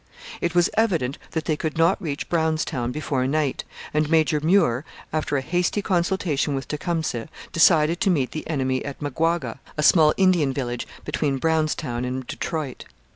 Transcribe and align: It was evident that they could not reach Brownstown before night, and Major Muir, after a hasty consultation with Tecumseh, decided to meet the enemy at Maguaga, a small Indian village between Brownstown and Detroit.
It 0.41 0.55
was 0.55 0.67
evident 0.73 1.19
that 1.33 1.45
they 1.45 1.55
could 1.55 1.77
not 1.77 2.01
reach 2.01 2.27
Brownstown 2.27 2.91
before 2.91 3.27
night, 3.27 3.63
and 3.93 4.09
Major 4.09 4.39
Muir, 4.39 4.83
after 5.13 5.37
a 5.37 5.43
hasty 5.43 5.83
consultation 5.83 6.55
with 6.55 6.67
Tecumseh, 6.67 7.29
decided 7.53 8.01
to 8.01 8.09
meet 8.09 8.31
the 8.31 8.49
enemy 8.49 8.83
at 8.83 8.99
Maguaga, 8.99 9.59
a 9.77 9.83
small 9.83 10.15
Indian 10.17 10.53
village 10.53 10.87
between 11.05 11.37
Brownstown 11.37 12.03
and 12.03 12.25
Detroit. 12.25 12.85